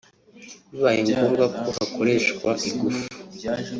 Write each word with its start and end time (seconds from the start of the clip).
bibayengombwa 0.71 1.43
ko 1.61 1.69
hakoreshwa 1.77 2.49
igufu 2.69 3.05